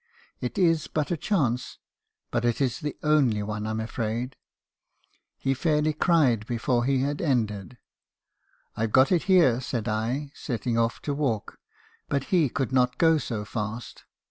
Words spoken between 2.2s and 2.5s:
but